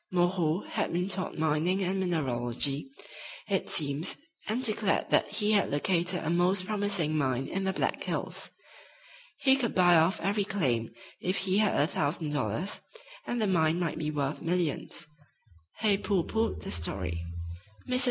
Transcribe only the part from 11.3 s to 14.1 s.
he had a thousand dollars, and the mine might be